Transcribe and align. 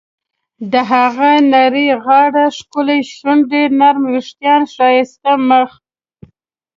د 0.71 0.73
هغې 0.91 1.35
نرۍ 1.51 1.89
غاړه، 2.03 2.45
ښکلې 2.57 2.99
شونډې، 3.15 3.63
نرم 3.79 4.03
ویښتان، 4.13 4.61
ښایسته 4.73 5.31
مخ.. 5.49 5.71